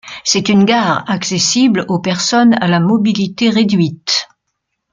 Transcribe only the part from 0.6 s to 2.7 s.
gare accessible aux personnes à